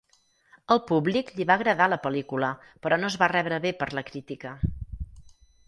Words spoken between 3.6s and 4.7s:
bé per la crítica.